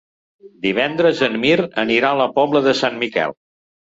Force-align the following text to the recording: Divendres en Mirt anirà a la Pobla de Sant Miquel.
Divendres 0.65 1.19
en 1.27 1.35
Mirt 1.43 1.77
anirà 1.83 2.11
a 2.15 2.19
la 2.21 2.27
Pobla 2.39 2.65
de 2.69 2.73
Sant 2.83 2.97
Miquel. 3.05 3.37